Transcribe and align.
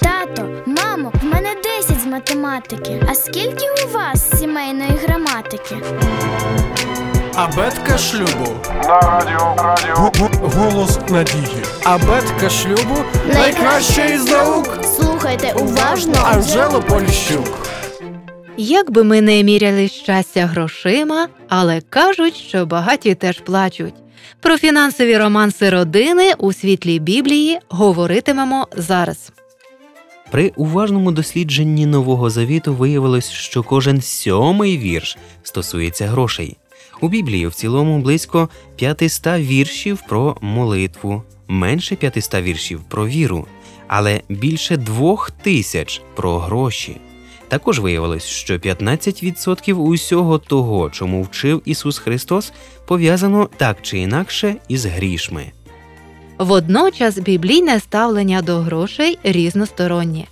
Тато, 0.00 0.48
мамо, 0.66 1.12
в 1.22 1.24
мене 1.24 1.48
10 1.80 2.00
з 2.02 2.06
математики. 2.06 3.02
А 3.10 3.14
скільки 3.14 3.66
у 3.88 3.92
вас 3.94 4.38
сімейної 4.40 4.90
граматики? 5.06 5.76
Абетка 7.34 7.98
шлюбу. 7.98 8.56
На 8.84 9.00
радіо, 9.00 9.54
радіо. 9.58 9.94
Гу- 9.96 10.12
гу- 10.20 10.48
Голос 10.56 10.98
надії. 11.08 11.62
Абетка 11.84 12.50
шлюбу 12.50 12.96
найкраща 13.34 14.04
із 14.04 14.24
наук. 14.30 14.78
Слухайте 14.96 15.52
уважно. 15.58 16.14
Анжела 16.24 16.80
Поліщук. 16.80 17.66
Як 18.56 18.90
би 18.90 19.04
ми 19.04 19.20
не 19.20 19.42
міряли 19.42 19.88
щастя 19.88 20.46
грошима, 20.46 21.28
але 21.48 21.80
кажуть, 21.90 22.36
що 22.36 22.66
багаті 22.66 23.14
теж 23.14 23.40
плачуть. 23.40 23.94
Про 24.40 24.58
фінансові 24.58 25.18
романси 25.18 25.70
родини 25.70 26.32
у 26.38 26.52
світлі 26.52 26.98
Біблії 26.98 27.58
говоритимемо 27.68 28.66
зараз. 28.76 29.32
При 30.30 30.52
уважному 30.56 31.12
дослідженні 31.12 31.86
Нового 31.86 32.30
Завіту 32.30 32.74
виявилось, 32.74 33.30
що 33.30 33.62
кожен 33.62 34.00
сьомий 34.00 34.78
вірш 34.78 35.18
стосується 35.42 36.06
грошей. 36.06 36.56
У 37.00 37.08
Біблії 37.08 37.46
в 37.46 37.54
цілому 37.54 37.98
близько 37.98 38.48
500 38.76 39.26
віршів 39.26 40.02
про 40.08 40.36
молитву, 40.40 41.22
менше 41.48 41.96
500 41.96 42.34
віршів 42.34 42.80
про 42.88 43.06
віру, 43.06 43.46
але 43.88 44.20
більше 44.28 44.76
двох 44.76 45.30
тисяч 45.30 46.02
про 46.14 46.38
гроші. 46.38 46.96
Також 47.48 47.78
виявилось, 47.78 48.24
що 48.24 48.54
15% 48.54 49.74
усього 49.74 50.38
того, 50.38 50.90
чому 50.90 51.22
вчив 51.22 51.62
Ісус 51.64 51.98
Христос, 51.98 52.52
пов'язано 52.86 53.48
так 53.56 53.76
чи 53.82 53.98
інакше 53.98 54.56
із 54.68 54.84
грішми. 54.84 55.52
Водночас 56.40 57.18
біблійне 57.18 57.80
ставлення 57.80 58.42
до 58.42 58.58
грошей 58.58 59.18
різностороннє. 59.22 60.24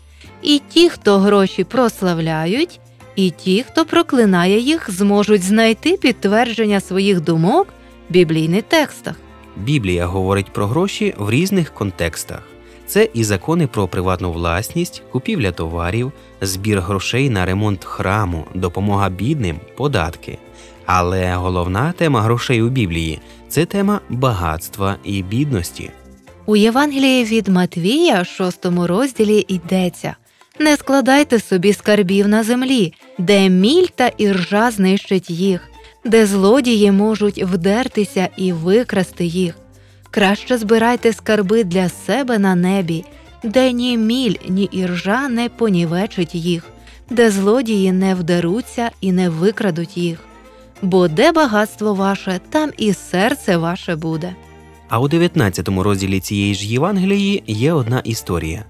І 0.42 0.60
ті, 0.68 0.88
хто 0.88 1.18
гроші 1.18 1.64
прославляють, 1.64 2.80
і 3.16 3.30
ті, 3.30 3.62
хто 3.62 3.84
проклинає 3.84 4.58
їх, 4.60 4.90
зможуть 4.90 5.42
знайти 5.42 5.96
підтвердження 5.96 6.80
своїх 6.80 7.20
думок 7.20 7.68
в 8.08 8.12
біблійних 8.12 8.62
текстах. 8.62 9.14
Біблія 9.56 10.06
говорить 10.06 10.52
про 10.52 10.66
гроші 10.66 11.14
в 11.18 11.30
різних 11.30 11.74
контекстах. 11.74 12.42
Це 12.86 13.08
і 13.14 13.24
закони 13.24 13.66
про 13.66 13.88
приватну 13.88 14.32
власність, 14.32 15.02
купівля 15.10 15.52
товарів, 15.52 16.12
збір 16.40 16.80
грошей 16.80 17.30
на 17.30 17.46
ремонт 17.46 17.84
храму, 17.84 18.44
допомога 18.54 19.08
бідним, 19.08 19.56
податки. 19.76 20.38
Але 20.90 21.34
головна 21.34 21.92
тема 21.92 22.22
грошей 22.22 22.62
у 22.62 22.68
Біблії 22.68 23.20
це 23.48 23.64
тема 23.64 24.00
багатства 24.08 24.96
і 25.04 25.22
бідності. 25.22 25.90
У 26.46 26.56
Євангелії 26.56 27.24
від 27.24 27.48
Матвія, 27.48 28.24
6 28.24 28.66
розділі 28.66 29.44
йдеться 29.48 30.16
Не 30.58 30.76
складайте 30.76 31.40
собі 31.40 31.72
скарбів 31.72 32.28
на 32.28 32.42
землі, 32.42 32.94
де 33.18 33.48
міль 33.48 33.86
та 33.94 34.06
іржа 34.06 34.70
знищать 34.70 35.30
їх, 35.30 35.68
де 36.04 36.26
злодії 36.26 36.92
можуть 36.92 37.42
вдертися 37.42 38.28
і 38.36 38.52
викрасти 38.52 39.24
їх. 39.24 39.54
Краще 40.10 40.58
збирайте 40.58 41.12
скарби 41.12 41.64
для 41.64 41.88
себе 41.88 42.38
на 42.38 42.54
небі, 42.54 43.04
де 43.42 43.72
ні 43.72 43.98
міль, 43.98 44.36
ні 44.48 44.64
іржа 44.64 45.28
не 45.28 45.48
понівечить 45.48 46.34
їх, 46.34 46.64
де 47.10 47.30
злодії 47.30 47.92
не 47.92 48.14
вдеруться 48.14 48.90
і 49.00 49.12
не 49.12 49.28
викрадуть 49.28 49.96
їх. 49.96 50.27
Бо 50.82 51.08
де 51.08 51.32
багатство 51.32 51.94
ваше, 51.94 52.40
там 52.50 52.70
і 52.76 52.92
серце 52.92 53.56
ваше 53.56 53.96
буде. 53.96 54.34
А 54.88 55.00
у 55.00 55.08
19 55.08 55.68
розділі 55.68 56.20
цієї 56.20 56.54
ж 56.54 56.66
Євангелії 56.66 57.42
є 57.46 57.72
одна 57.72 58.00
історія. 58.04 58.64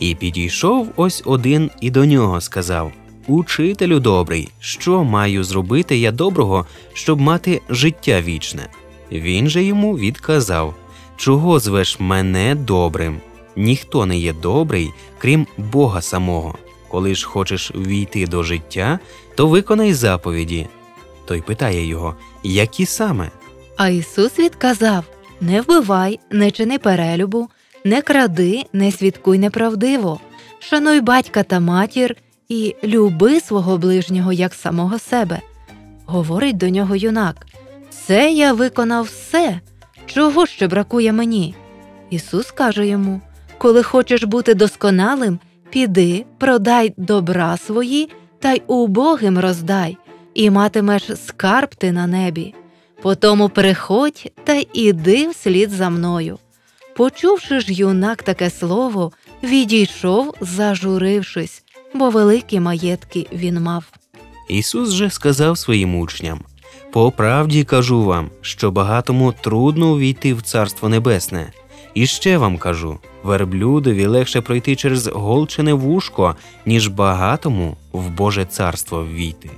І 0.00 0.14
підійшов 0.14 0.88
ось 0.96 1.22
один 1.26 1.70
і 1.80 1.90
до 1.90 2.04
нього 2.04 2.40
сказав: 2.40 2.92
Учителю 3.26 4.00
добрий, 4.00 4.48
що 4.60 5.04
маю 5.04 5.44
зробити 5.44 5.98
я 5.98 6.12
доброго, 6.12 6.66
щоб 6.92 7.20
мати 7.20 7.60
життя 7.70 8.20
вічне? 8.20 8.66
Він 9.12 9.48
же 9.48 9.62
йому 9.62 9.98
відказав: 9.98 10.74
Чого 11.16 11.58
звеш 11.58 12.00
мене 12.00 12.54
добрим? 12.54 13.20
Ніхто 13.56 14.06
не 14.06 14.18
є 14.18 14.32
добрий, 14.32 14.90
крім 15.18 15.46
Бога 15.58 16.02
самого. 16.02 16.54
Коли 16.88 17.14
ж 17.14 17.26
хочеш 17.26 17.72
війти 17.74 18.26
до 18.26 18.42
життя, 18.42 18.98
то 19.34 19.46
виконай 19.46 19.94
заповіді. 19.94 20.66
Той 21.24 21.42
питає 21.42 21.86
його, 21.86 22.16
які 22.42 22.86
саме? 22.86 23.30
А 23.76 23.88
Ісус 23.88 24.38
відказав: 24.38 25.04
Не 25.40 25.60
вбивай, 25.60 26.20
не 26.30 26.50
чини 26.50 26.78
перелюбу, 26.78 27.48
не 27.84 28.02
кради, 28.02 28.64
не 28.72 28.92
свідкуй 28.92 29.38
неправдиво, 29.38 30.20
шануй 30.58 31.00
батька 31.00 31.42
та 31.42 31.60
матір 31.60 32.16
і 32.48 32.76
люби 32.84 33.40
свого 33.40 33.78
ближнього 33.78 34.32
як 34.32 34.54
самого 34.54 34.98
себе. 34.98 35.40
Говорить 36.06 36.56
до 36.56 36.68
нього 36.68 36.96
юнак: 36.96 37.46
Це 37.90 38.32
я 38.32 38.52
виконав 38.52 39.04
все. 39.04 39.60
Чого 40.06 40.46
ще 40.46 40.68
бракує 40.68 41.12
мені? 41.12 41.54
Ісус 42.10 42.50
каже 42.50 42.86
йому: 42.86 43.20
Коли 43.58 43.82
хочеш 43.82 44.24
бути 44.24 44.54
досконалим, 44.54 45.38
піди, 45.70 46.24
продай 46.38 46.94
добра 46.96 47.56
свої 47.56 48.08
та 48.38 48.52
й 48.52 48.62
убогим 48.66 49.38
роздай, 49.38 49.96
і 50.34 50.50
матимеш 50.50 51.10
скарб 51.26 51.74
ти 51.74 51.92
на 51.92 52.06
небі. 52.06 52.54
Потому 53.02 53.48
приходь 53.48 54.32
та 54.44 54.62
іди 54.72 55.28
вслід 55.28 55.70
за 55.70 55.90
мною. 55.90 56.38
Почувши 56.96 57.60
ж 57.60 57.72
юнак 57.72 58.22
таке 58.22 58.50
слово, 58.50 59.12
відійшов, 59.42 60.34
зажурившись, 60.40 61.62
бо 61.94 62.10
великі 62.10 62.60
маєтки 62.60 63.26
він 63.32 63.60
мав. 63.60 63.84
Ісус 64.48 64.90
же 64.90 65.10
сказав 65.10 65.58
своїм 65.58 65.96
учням: 65.96 66.40
По 66.92 67.10
правді 67.10 67.64
кажу 67.64 68.04
вам, 68.04 68.30
що 68.40 68.70
багатому 68.70 69.34
трудно 69.40 69.92
увійти 69.92 70.34
в 70.34 70.42
Царство 70.42 70.88
Небесне. 70.88 71.52
І 71.94 72.06
ще 72.06 72.38
вам 72.38 72.58
кажу: 72.58 72.98
верблюдові 73.22 74.06
легше 74.06 74.40
пройти 74.40 74.76
через 74.76 75.06
голчене 75.06 75.72
вушко, 75.72 76.36
ніж 76.66 76.88
багатому 76.88 77.76
в 77.92 78.10
Боже 78.10 78.44
царство 78.44 79.04
ввійти. 79.04 79.50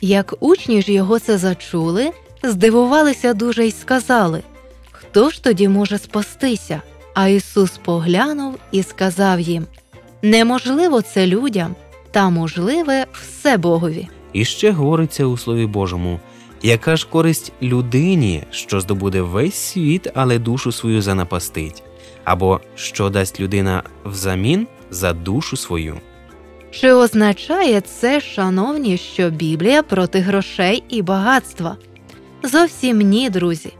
Як 0.00 0.34
учні 0.40 0.82
ж 0.82 0.92
його 0.92 1.18
це 1.18 1.38
зачули, 1.38 2.10
здивувалися 2.42 3.34
дуже 3.34 3.66
й 3.66 3.70
сказали: 3.70 4.42
Хто 4.90 5.30
ж 5.30 5.42
тоді 5.42 5.68
може 5.68 5.98
спастися? 5.98 6.82
А 7.14 7.28
Ісус 7.28 7.70
поглянув 7.84 8.58
і 8.72 8.82
сказав 8.82 9.40
їм: 9.40 9.66
Неможливо 10.22 11.02
це 11.02 11.26
людям, 11.26 11.76
та 12.10 12.30
можливе 12.30 13.06
все 13.12 13.56
Богові. 13.56 14.08
І 14.32 14.44
ще 14.44 14.70
говориться 14.70 15.24
у 15.24 15.36
Слові 15.36 15.66
Божому: 15.66 16.20
яка 16.62 16.96
ж 16.96 17.06
користь 17.10 17.52
людині, 17.62 18.42
що 18.50 18.80
здобуде 18.80 19.22
весь 19.22 19.54
світ, 19.54 20.08
але 20.14 20.38
душу 20.38 20.72
свою 20.72 21.02
занапастить, 21.02 21.82
або 22.24 22.60
що 22.74 23.10
дасть 23.10 23.40
людина 23.40 23.82
взамін 24.04 24.66
за 24.90 25.12
душу 25.12 25.56
свою. 25.56 25.96
Чи 26.70 26.92
означає 26.92 27.80
це, 27.80 28.20
шановні, 28.20 28.96
що 28.96 29.30
Біблія 29.30 29.82
проти 29.82 30.18
грошей 30.18 30.82
і 30.88 31.02
багатства? 31.02 31.76
Зовсім 32.42 32.98
ні, 32.98 33.30
друзі. 33.30 33.72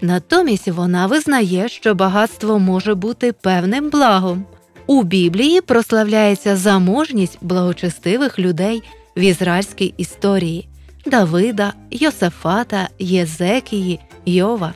Натомість 0.00 0.68
вона 0.68 1.06
визнає, 1.06 1.68
що 1.68 1.94
багатство 1.94 2.58
може 2.58 2.94
бути 2.94 3.32
певним 3.32 3.90
благом. 3.90 4.44
У 4.86 5.02
Біблії 5.02 5.60
прославляється 5.60 6.56
заможність 6.56 7.38
благочестивих 7.40 8.38
людей 8.38 8.82
в 9.16 9.20
ізраїльській 9.20 9.94
історії 9.96 10.68
Давида, 11.06 11.72
Йосафата, 11.90 12.88
Єзекії, 12.98 14.00
Йова. 14.26 14.74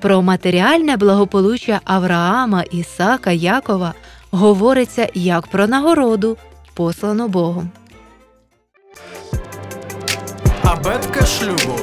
Про 0.00 0.22
матеріальне 0.22 0.96
благополуччя 0.96 1.80
Авраама, 1.84 2.62
Ісака, 2.62 3.30
Якова 3.30 3.94
говориться 4.30 5.08
як 5.14 5.46
про 5.46 5.66
нагороду, 5.66 6.36
послану 6.78 7.28
Богом. 7.28 7.70
Абетка 10.62 11.26
шлюбу. 11.26 11.78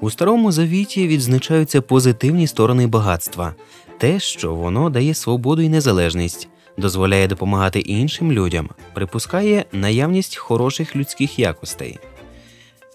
У 0.00 0.10
старому 0.10 0.52
завіті 0.52 1.08
відзначаються 1.08 1.80
позитивні 1.80 2.46
сторони 2.46 2.86
багатства, 2.86 3.54
те, 3.98 4.20
що 4.20 4.54
воно 4.54 4.90
дає 4.90 5.14
свободу 5.14 5.62
і 5.62 5.68
незалежність, 5.68 6.48
дозволяє 6.78 7.26
допомагати 7.26 7.80
іншим 7.80 8.32
людям, 8.32 8.70
припускає 8.94 9.64
наявність 9.72 10.36
хороших 10.36 10.96
людських 10.96 11.38
якостей, 11.38 11.98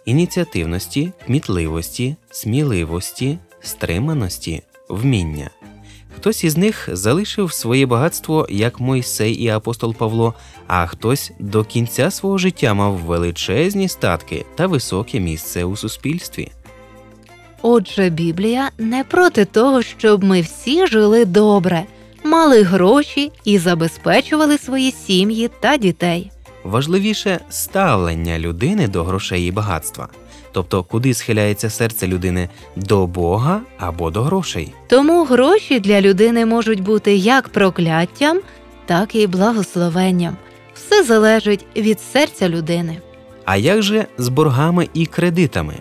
ініціативності, 0.06 1.12
кмітливості, 1.26 2.16
сміливості, 2.32 3.38
стриманості, 3.62 4.64
вміння. 4.90 5.50
Хтось 6.20 6.44
із 6.44 6.58
них 6.58 6.90
залишив 6.92 7.54
своє 7.54 7.86
багатство, 7.86 8.48
як 8.50 8.80
Мойсей 8.80 9.34
і 9.34 9.48
апостол 9.48 9.96
Павло, 9.96 10.34
а 10.68 10.86
хтось 10.86 11.32
до 11.40 11.64
кінця 11.64 12.12
свого 12.12 12.38
життя 12.38 12.74
мав 12.74 12.94
величезні 12.94 13.88
статки 13.88 14.46
та 14.56 14.68
високе 14.68 15.20
місце 15.20 15.64
у 15.64 15.76
суспільстві. 15.76 16.52
Отже, 17.62 18.10
Біблія 18.10 18.70
не 18.78 19.04
проти 19.04 19.46
того, 19.46 19.82
щоб 19.82 20.24
ми 20.24 20.42
всі 20.42 20.88
жили 20.88 21.26
добре, 21.26 21.84
мали 22.24 22.64
гроші 22.64 23.32
і 23.44 23.58
забезпечували 23.58 24.58
свої 24.58 24.92
сім'ї 24.92 25.50
та 25.60 25.78
дітей. 25.78 26.32
Важливіше 26.64 27.40
ставлення 27.50 28.40
людини 28.40 28.88
до 28.88 29.04
грошей 29.04 29.48
і 29.48 29.52
багатства, 29.52 30.08
тобто 30.52 30.84
куди 30.84 31.14
схиляється 31.14 31.70
серце 31.70 32.08
людини 32.08 32.50
до 32.76 33.08
Бога 33.08 33.62
або 33.78 34.12
до 34.12 34.22
грошей. 34.22 34.74
Тому 34.88 35.24
гроші 35.24 35.80
для 35.80 36.02
людини 36.02 36.46
можуть 36.46 36.80
бути 36.80 37.16
як 37.16 37.50
прокляттям, 37.50 38.40
так 38.86 39.16
і 39.16 39.28
благословенням. 39.28 40.38
Все 40.74 41.04
залежить 41.04 41.66
від 41.76 42.02
серця 42.02 42.50
людини. 42.50 42.98
А 43.46 43.58
як 43.58 43.82
же 43.82 44.06
з 44.18 44.30
боргами 44.30 44.88
і 44.94 45.06
кредитами? 45.06 45.74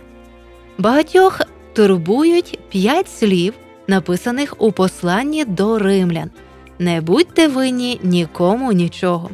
Багатьох 0.78 1.40
турбують 1.72 2.58
п'ять 2.68 3.08
слів, 3.18 3.54
написаних 3.86 4.54
у 4.58 4.72
посланні 4.72 5.44
до 5.44 5.78
римлян: 5.78 6.30
не 6.78 7.00
будьте 7.00 7.48
винні 7.48 8.00
нікому 8.02 8.72
нічого. 8.72 9.30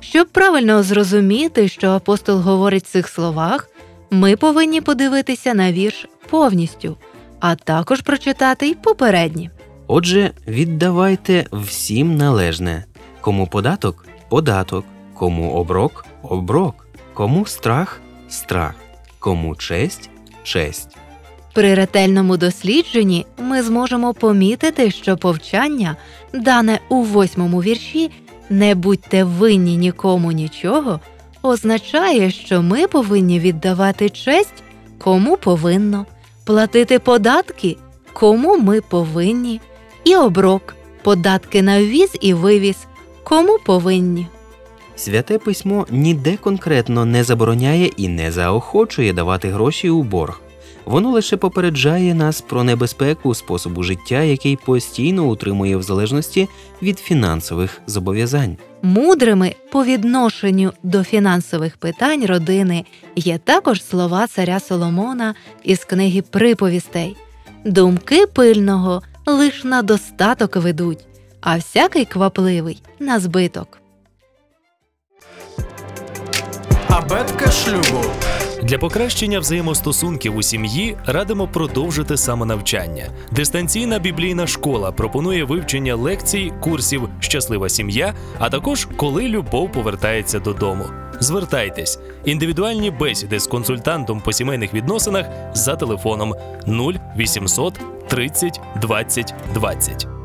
Щоб 0.00 0.28
правильно 0.28 0.82
зрозуміти, 0.82 1.68
що 1.68 1.90
апостол 1.90 2.40
говорить 2.40 2.84
в 2.84 2.90
цих 2.90 3.08
словах, 3.08 3.68
ми 4.10 4.36
повинні 4.36 4.80
подивитися 4.80 5.54
на 5.54 5.72
вірш 5.72 6.08
повністю, 6.30 6.96
а 7.40 7.54
також 7.54 8.00
прочитати 8.00 8.66
й 8.68 8.74
попередні. 8.74 9.50
Отже, 9.86 10.30
віддавайте 10.48 11.46
всім 11.52 12.16
належне. 12.16 12.84
Кому 13.20 13.46
податок 13.46 14.06
податок, 14.28 14.84
кому 15.14 15.52
оброк 15.52 16.06
оброк, 16.22 16.86
кому 17.14 17.46
страх 17.46 18.00
страх, 18.28 18.74
кому 19.18 19.56
честь 19.56 20.10
честь. 20.42 20.96
При 21.54 21.74
ретельному 21.74 22.36
дослідженні 22.36 23.26
ми 23.38 23.62
зможемо 23.62 24.14
помітити, 24.14 24.90
що 24.90 25.16
повчання, 25.16 25.96
дане 26.34 26.78
у 26.88 27.02
восьмому 27.02 27.62
вірші 27.62 28.10
не 28.50 28.74
будьте 28.74 29.24
винні 29.24 29.76
нікому 29.76 30.32
нічого, 30.32 31.00
означає, 31.42 32.30
що 32.30 32.62
ми 32.62 32.86
повинні 32.86 33.40
віддавати 33.40 34.10
честь 34.10 34.62
кому 34.98 35.36
повинно, 35.36 36.06
платити 36.44 36.98
податки 36.98 37.76
кому 38.18 38.56
ми 38.56 38.80
повинні, 38.80 39.60
і 40.04 40.16
оброк, 40.16 40.74
податки 41.02 41.62
на 41.62 41.82
ввіз 41.82 42.16
і 42.20 42.34
вивіз, 42.34 42.76
кому 43.24 43.58
повинні. 43.64 44.26
Святе 44.96 45.38
письмо 45.38 45.86
ніде 45.90 46.36
конкретно 46.36 47.04
не 47.04 47.24
забороняє 47.24 47.90
і 47.96 48.08
не 48.08 48.32
заохочує 48.32 49.12
давати 49.12 49.48
гроші 49.48 49.90
у 49.90 50.02
борг. 50.02 50.40
Воно 50.86 51.10
лише 51.10 51.36
попереджає 51.36 52.14
нас 52.14 52.40
про 52.40 52.64
небезпеку 52.64 53.34
способу 53.34 53.82
життя, 53.82 54.22
який 54.22 54.56
постійно 54.56 55.24
утримує 55.24 55.76
в 55.76 55.82
залежності 55.82 56.48
від 56.82 56.98
фінансових 56.98 57.80
зобов'язань. 57.86 58.56
Мудрими 58.82 59.54
по 59.72 59.84
відношенню 59.84 60.72
до 60.82 61.04
фінансових 61.04 61.76
питань 61.76 62.26
родини 62.26 62.84
є 63.16 63.38
також 63.38 63.84
слова 63.84 64.26
царя 64.26 64.60
Соломона 64.60 65.34
із 65.64 65.84
книги 65.84 66.22
приповістей. 66.22 67.16
Думки 67.64 68.26
пильного 68.26 69.02
лиш 69.26 69.64
на 69.64 69.82
достаток 69.82 70.56
ведуть, 70.56 71.06
а 71.40 71.56
всякий 71.56 72.04
квапливий 72.04 72.82
на 72.98 73.20
збиток. 73.20 73.78
Абетка 76.88 77.50
шлюбу. 77.50 78.04
Для 78.62 78.78
покращення 78.78 79.40
взаємостосунків 79.40 80.36
у 80.36 80.42
сім'ї 80.42 80.96
радимо 81.06 81.48
продовжити 81.48 82.16
самонавчання. 82.16 83.06
Дистанційна 83.32 83.98
біблійна 83.98 84.46
школа 84.46 84.92
пропонує 84.92 85.44
вивчення 85.44 85.94
лекцій, 85.94 86.52
курсів 86.60 87.08
Щаслива 87.20 87.68
сім'я, 87.68 88.14
а 88.38 88.50
також 88.50 88.88
коли 88.96 89.28
любов 89.28 89.72
повертається 89.72 90.38
додому. 90.38 90.84
Звертайтесь 91.20 91.98
індивідуальні 92.24 92.90
бесіди 92.90 93.40
з 93.40 93.46
консультантом 93.46 94.20
по 94.20 94.32
сімейних 94.32 94.74
відносинах 94.74 95.26
за 95.54 95.76
телефоном 95.76 96.34
0800 96.66 97.80
30 98.08 98.60
20 98.80 99.34
20. 99.54 100.15